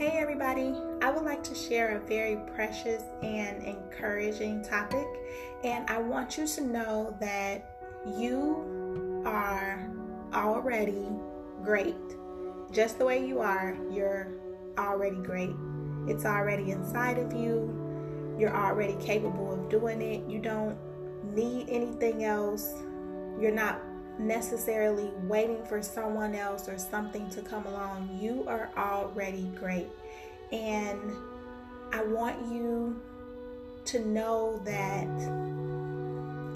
[0.00, 0.74] everybody.
[1.02, 5.06] I would like to share a very precious and encouraging topic,
[5.64, 7.78] and I want you to know that
[8.16, 9.86] you are
[10.32, 11.06] already
[11.62, 11.94] great.
[12.72, 14.28] Just the way you are, you're
[14.78, 15.54] already great.
[16.08, 17.78] It's already inside of you.
[18.38, 20.28] You're already capable of doing it.
[20.28, 20.76] You don't
[21.34, 22.72] need anything else.
[23.38, 23.80] You're not
[24.18, 28.18] necessarily waiting for someone else or something to come along.
[28.20, 29.88] You are already great.
[30.50, 31.00] And
[31.92, 33.00] I want you
[33.86, 35.08] to know that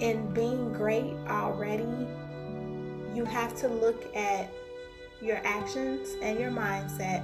[0.01, 2.07] in being great already,
[3.13, 4.49] you have to look at
[5.21, 7.23] your actions and your mindset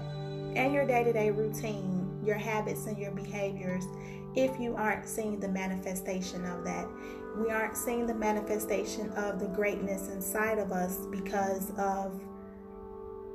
[0.56, 3.86] and your day to day routine, your habits and your behaviors
[4.36, 6.88] if you aren't seeing the manifestation of that.
[7.38, 12.20] We aren't seeing the manifestation of the greatness inside of us because of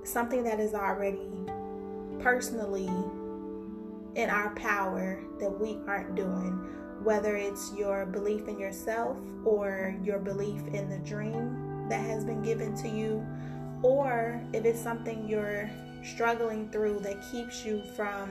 [0.04, 1.28] something that is already
[2.20, 2.88] personally
[4.14, 6.74] in our power that we aren't doing.
[7.02, 12.42] Whether it's your belief in yourself or your belief in the dream that has been
[12.42, 13.24] given to you,
[13.82, 15.70] or if it's something you're
[16.02, 18.28] struggling through that keeps you from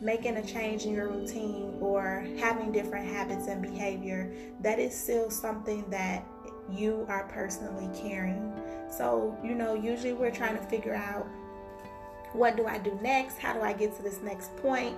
[0.00, 5.30] making a change in your routine or having different habits and behavior, that is still
[5.30, 6.24] something that
[6.70, 8.52] you are personally carrying.
[8.90, 11.26] So, you know, usually we're trying to figure out
[12.32, 13.38] what do I do next?
[13.38, 14.96] How do I get to this next point?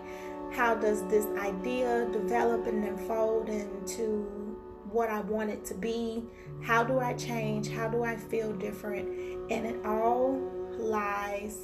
[0.52, 4.56] How does this idea develop and unfold into
[4.90, 6.24] what I want it to be?
[6.62, 7.68] How do I change?
[7.68, 9.08] How do I feel different?
[9.50, 10.40] And it all
[10.78, 11.58] lies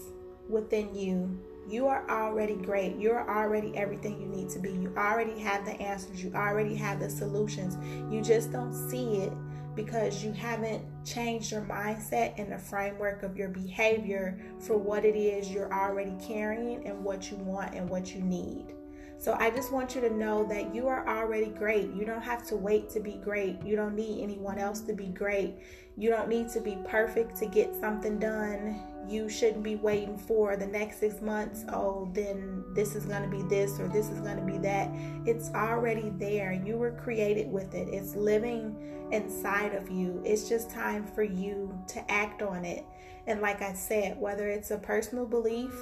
[0.49, 1.37] within you
[1.69, 2.97] you are already great.
[2.98, 4.70] You're already everything you need to be.
[4.73, 6.23] You already have the answers.
[6.23, 7.77] You already have the solutions.
[8.12, 9.33] You just don't see it
[9.75, 15.17] because you haven't changed your mindset and the framework of your behavior for what it
[15.17, 18.75] is you're already carrying and what you want and what you need.
[19.19, 21.92] So I just want you to know that you are already great.
[21.94, 23.62] You don't have to wait to be great.
[23.64, 25.54] You don't need anyone else to be great.
[25.97, 30.56] You don't need to be perfect to get something done you shouldn't be waiting for
[30.56, 31.64] the next six months.
[31.69, 34.91] Oh, then this is going to be this or this is going to be that.
[35.26, 36.52] It's already there.
[36.52, 40.22] You were created with it, it's living inside of you.
[40.25, 42.84] It's just time for you to act on it.
[43.26, 45.72] And like I said, whether it's a personal belief,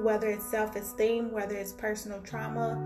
[0.00, 2.78] whether it's self esteem, whether it's personal trauma,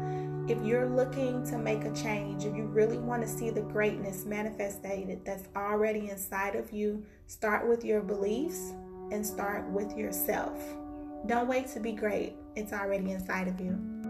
[0.48, 4.24] if you're looking to make a change, if you really want to see the greatness
[4.24, 8.72] manifested that's already inside of you, start with your beliefs
[9.10, 10.58] and start with yourself.
[11.26, 14.03] Don't wait to be great, it's already inside of you.